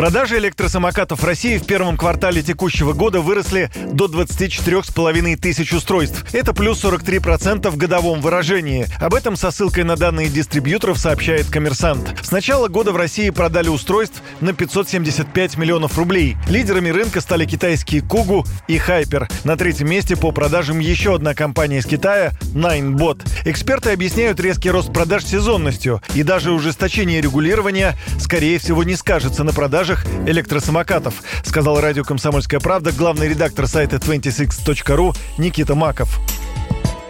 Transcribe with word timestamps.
Продажи 0.00 0.38
электросамокатов 0.38 1.20
в 1.20 1.26
России 1.26 1.58
в 1.58 1.66
первом 1.66 1.98
квартале 1.98 2.42
текущего 2.42 2.94
года 2.94 3.20
выросли 3.20 3.70
до 3.92 4.06
24,5 4.06 5.36
тысяч 5.36 5.74
устройств. 5.74 6.24
Это 6.32 6.54
плюс 6.54 6.82
43% 6.82 7.68
в 7.68 7.76
годовом 7.76 8.22
выражении. 8.22 8.86
Об 8.98 9.12
этом 9.12 9.36
со 9.36 9.50
ссылкой 9.50 9.84
на 9.84 9.96
данные 9.96 10.30
дистрибьюторов 10.30 10.96
сообщает 10.96 11.50
«Коммерсант». 11.50 12.14
С 12.22 12.30
начала 12.30 12.68
года 12.68 12.92
в 12.92 12.96
России 12.96 13.28
продали 13.28 13.68
устройств 13.68 14.22
на 14.40 14.54
575 14.54 15.58
миллионов 15.58 15.98
рублей. 15.98 16.38
Лидерами 16.48 16.88
рынка 16.88 17.20
стали 17.20 17.44
китайские 17.44 18.00
«Кугу» 18.00 18.46
и 18.68 18.78
«Хайпер». 18.78 19.28
На 19.44 19.58
третьем 19.58 19.90
месте 19.90 20.16
по 20.16 20.30
продажам 20.30 20.78
еще 20.78 21.16
одна 21.16 21.34
компания 21.34 21.76
из 21.76 21.84
Китая– 21.84 22.30
Ninebot. 22.54 23.20
Эксперты 23.44 23.90
объясняют 23.90 24.40
резкий 24.40 24.70
рост 24.70 24.94
продаж 24.94 25.26
сезонностью, 25.26 26.00
и 26.14 26.22
даже 26.22 26.52
ужесточение 26.52 27.20
регулирования, 27.20 27.98
скорее 28.18 28.58
всего, 28.58 28.82
не 28.82 28.96
скажется 28.96 29.44
на 29.44 29.52
продаже 29.52 29.89
продажах 29.90 30.04
электросамокатов, 30.26 31.22
сказал 31.44 31.80
радио 31.80 32.04
«Комсомольская 32.04 32.60
правда» 32.60 32.92
главный 32.92 33.28
редактор 33.28 33.66
сайта 33.66 33.96
26.ru 33.96 35.16
Никита 35.38 35.74
Маков. 35.74 36.20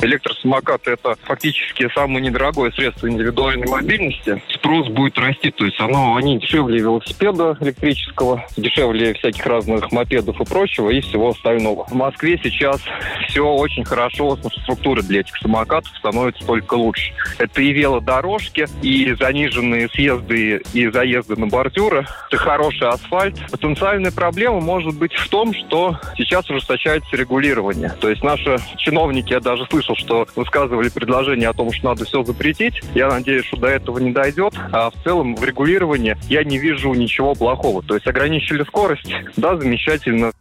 Электросамокат– 0.00 0.82
это 0.88 1.16
фактически 1.22 1.88
самое 1.94 2.20
недорогое 2.20 2.70
средство 2.72 3.08
индивидуальной 3.08 3.66
мобильности. 3.66 4.42
Спрос 4.54 4.88
будет 4.88 5.18
расти, 5.18 5.50
то 5.50 5.64
есть 5.64 5.80
оно, 5.80 6.16
они 6.16 6.38
дешевле 6.38 6.80
велосипеда 6.80 7.56
электрического, 7.60 8.44
дешевле 8.56 9.14
всяких 9.14 9.44
разных 9.46 9.90
мопедов 9.92 10.40
и 10.40 10.44
прочего, 10.44 10.90
и 10.90 11.00
всего 11.00 11.30
остального. 11.30 11.86
В 11.86 11.94
Москве 11.94 12.38
сейчас 12.42 12.82
все 13.28 13.46
очень 13.46 13.84
хорошо 13.84 14.36
с 14.36 14.44
инфраструктурой 14.44 15.02
для 15.04 15.20
этих 15.20 15.36
самокатов 15.38 15.90
становится 15.98 16.44
только 16.46 16.74
лучше. 16.74 17.12
Это 17.38 17.62
и 17.62 17.72
велодорожки, 17.72 18.66
и 18.82 19.14
заниженные 19.14 19.88
съезды 19.88 20.62
и 20.72 20.88
заезды 20.88 21.36
на 21.36 21.46
бордюры, 21.46 22.06
это 22.28 22.36
хороший 22.36 22.88
асфальт. 22.88 23.36
Потенциальная 23.50 24.12
проблема 24.12 24.60
может 24.60 24.96
быть 24.98 25.14
в 25.14 25.28
том, 25.28 25.54
что 25.54 25.98
сейчас 26.16 26.48
ужесточается 26.50 27.16
регулирование. 27.16 27.94
То 28.00 28.10
есть 28.10 28.22
наши 28.22 28.58
чиновники, 28.76 29.32
я 29.32 29.40
даже 29.40 29.64
слышал, 29.66 29.85
слышал, 29.86 29.96
что 29.96 30.26
высказывали 30.34 30.88
предложение 30.88 31.48
о 31.48 31.52
том, 31.52 31.72
что 31.72 31.88
надо 31.88 32.04
все 32.04 32.22
запретить. 32.22 32.82
Я 32.94 33.08
надеюсь, 33.08 33.44
что 33.44 33.56
до 33.56 33.68
этого 33.68 33.98
не 33.98 34.12
дойдет. 34.12 34.54
А 34.72 34.90
в 34.90 34.94
целом 35.04 35.36
в 35.36 35.44
регулировании 35.44 36.16
я 36.28 36.44
не 36.44 36.58
вижу 36.58 36.92
ничего 36.94 37.34
плохого. 37.34 37.82
То 37.82 37.94
есть 37.94 38.06
ограничили 38.06 38.64
скорость, 38.64 39.10
да, 39.36 39.56
замечательно. 39.56 40.32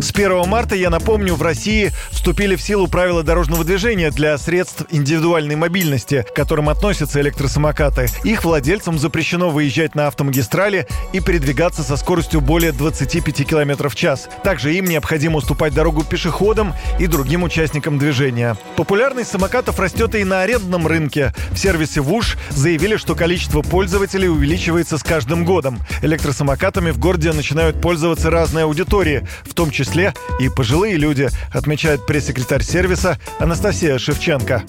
С 0.00 0.12
1 0.12 0.48
марта, 0.48 0.76
я 0.76 0.90
напомню, 0.90 1.34
в 1.34 1.42
России 1.42 1.90
вступили 2.12 2.54
в 2.54 2.62
силу 2.62 2.86
правила 2.86 3.24
дорожного 3.24 3.64
движения 3.64 4.12
для 4.12 4.38
средств 4.38 4.84
индивидуальной 4.90 5.56
мобильности, 5.56 6.24
к 6.28 6.36
которым 6.36 6.68
относятся 6.68 7.20
электросамокаты. 7.20 8.06
Их 8.22 8.44
владельцам 8.44 8.96
запрещено 8.96 9.50
выезжать 9.50 9.96
на 9.96 10.06
автомагистрали 10.06 10.86
и 11.12 11.18
передвигаться 11.18 11.82
со 11.82 11.96
скоростью 11.96 12.40
более 12.40 12.70
25 12.70 13.44
км 13.44 13.88
в 13.88 13.96
час. 13.96 14.28
Также 14.44 14.72
им 14.76 14.84
необходимо 14.84 15.38
уступать 15.38 15.74
дорогу 15.74 16.04
пешеходам 16.04 16.74
и 17.00 17.08
другим 17.08 17.42
участникам 17.42 17.98
движения. 17.98 18.56
Популярность 18.76 19.32
самокатов 19.32 19.80
растет 19.80 20.14
и 20.14 20.22
на 20.22 20.42
арендном 20.42 20.86
рынке. 20.86 21.34
В 21.50 21.56
сервисе 21.56 22.02
ВУШ 22.02 22.36
заявили, 22.50 22.98
что 22.98 23.16
количество 23.16 23.62
пользователей 23.62 24.28
увеличивается 24.28 24.96
с 24.96 25.02
каждым 25.02 25.44
годом. 25.44 25.80
Электросамокатами 26.02 26.92
в 26.92 26.98
городе 26.98 27.32
начинают 27.32 27.80
пользоваться 27.80 28.30
разные 28.30 28.62
аудитории, 28.62 29.26
в 29.42 29.54
том 29.54 29.72
числе 29.72 29.87
числе 29.88 30.12
и 30.38 30.48
пожилые 30.48 30.96
люди, 30.96 31.28
отмечает 31.52 32.06
пресс-секретарь 32.06 32.62
сервиса 32.62 33.18
Анастасия 33.38 33.98
Шевченко. 33.98 34.64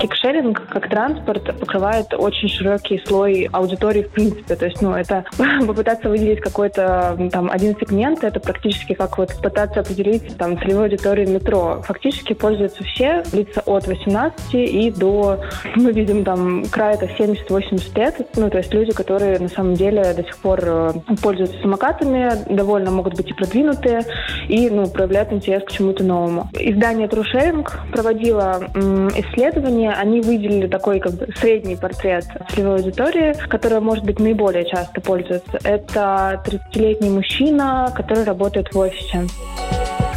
Кикшеринг 0.00 0.66
как 0.68 0.88
транспорт 0.88 1.44
покрывает 1.58 2.14
очень 2.14 2.48
широкий 2.48 3.02
слой 3.06 3.48
аудитории 3.52 4.02
в 4.02 4.10
принципе. 4.10 4.56
То 4.56 4.64
есть, 4.66 4.80
ну, 4.80 4.94
это 4.94 5.24
попытаться 5.66 6.08
выделить 6.08 6.40
какой-то 6.40 7.28
там 7.30 7.50
один 7.50 7.76
сегмент, 7.78 8.24
это 8.24 8.40
практически 8.40 8.94
как 8.94 9.18
вот 9.18 9.34
пытаться 9.42 9.80
определить 9.80 10.36
там 10.36 10.58
целевую 10.58 10.84
аудиторию 10.84 11.28
метро. 11.28 11.82
Фактически 11.86 12.32
пользуются 12.32 12.82
все 12.84 13.22
лица 13.32 13.62
от 13.66 13.86
18 13.86 14.54
и 14.54 14.90
до, 14.90 15.40
мы 15.76 15.92
видим 15.92 16.24
там 16.24 16.64
край 16.64 16.94
это 16.94 17.06
70-80 17.06 17.98
лет. 17.98 18.28
Ну, 18.36 18.50
то 18.50 18.58
есть 18.58 18.72
люди, 18.72 18.92
которые 18.92 19.38
на 19.38 19.48
самом 19.48 19.74
деле 19.74 20.02
до 20.14 20.22
сих 20.22 20.36
пор 20.38 20.60
э, 20.62 20.92
пользуются 21.22 21.60
самокатами, 21.60 22.32
довольно 22.48 22.90
могут 22.90 23.16
быть 23.16 23.30
и 23.30 23.34
продвинутые, 23.34 24.00
и 24.48 24.70
ну, 24.70 24.86
проявляют 24.86 25.32
интерес 25.32 25.62
к 25.64 25.70
чему-то 25.70 26.04
новому. 26.04 26.48
Издание 26.58 27.06
True 27.06 27.90
проводило 27.92 28.62
исследование, 29.16 29.89
они 29.92 30.20
выделили 30.20 30.66
такой 30.66 31.00
как 31.00 31.12
бы 31.12 31.28
средний 31.36 31.76
портрет 31.76 32.24
целевой 32.50 32.76
аудитории, 32.76 33.34
которая 33.48 33.80
может 33.80 34.04
быть 34.04 34.18
наиболее 34.18 34.64
часто 34.64 35.00
пользуется. 35.00 35.58
Это 35.64 36.42
30-летний 36.46 37.10
мужчина, 37.10 37.92
который 37.94 38.24
работает 38.24 38.72
в 38.72 38.78
офисе. 38.78 39.26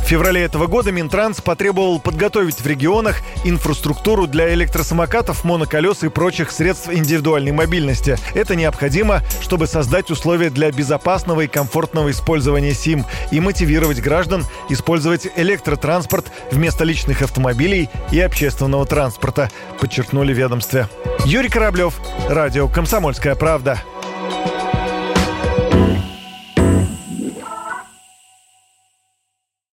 В 0.04 0.06
феврале 0.06 0.42
этого 0.42 0.68
года 0.68 0.92
Минтранс 0.92 1.40
потребовал 1.40 1.98
подготовить 1.98 2.60
в 2.60 2.68
регионах 2.68 3.22
инфраструктуру 3.46 4.28
для 4.28 4.54
электросамокатов, 4.54 5.46
моноколес 5.46 6.04
и 6.04 6.10
прочих 6.10 6.52
средств 6.52 6.90
индивидуальной 6.92 7.54
мобильности. 7.54 8.18
Это 8.36 8.56
необходимо, 8.56 9.22
чтобы 9.42 9.66
создать 9.66 10.12
условия 10.12 10.50
для 10.50 10.72
безопасного 10.72 11.42
и 11.42 11.48
комфортного 11.48 12.12
использования 12.12 12.74
СИМ 12.74 13.06
и 13.32 13.40
мотивировать 13.40 14.02
граждан 14.02 14.46
использовать 14.70 15.30
электротранспорт 15.38 16.26
вместо 16.52 16.84
личных 16.84 17.22
автомобилей 17.22 17.90
и 18.12 18.20
общественного 18.20 18.86
транспорта, 18.86 19.50
подчеркнули 19.80 20.34
ведомстве. 20.34 20.90
Юрий 21.26 21.50
Кораблев, 21.50 22.00
Радио 22.28 22.68
«Комсомольская 22.68 23.36
правда». 23.36 23.82